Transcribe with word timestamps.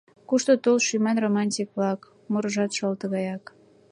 Кушто 0.27 0.51
тул 0.63 0.77
шӱман 0.87 1.17
романтик-влак— 1.23 2.01
Мурыжат 2.31 2.71
шол 2.77 2.93
тугаяк. 3.01 3.43